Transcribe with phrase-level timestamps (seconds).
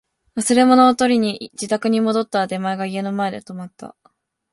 [0.35, 3.95] 忘れ物を取りに自宅に戻ったら、出前が家の前で止まった